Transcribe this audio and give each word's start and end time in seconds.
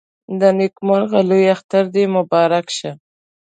د 0.39 0.41
نيکمرغه 0.59 1.21
لوی 1.29 1.45
اختر 1.55 1.83
دې 1.93 2.03
مبارک 2.15 2.65
شه 2.77 2.91